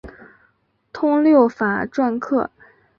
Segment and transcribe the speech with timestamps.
[0.91, 2.49] 通六法篆刻。